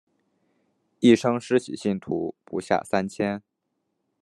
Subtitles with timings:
[0.99, 3.43] 一生施洗信徒不下三千。